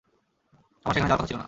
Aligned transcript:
আমার 0.85 0.93
সেখানে 0.93 1.09
যাওয়ার 1.09 1.19
কথা 1.19 1.29
ছিল 1.29 1.35
না। 1.35 1.39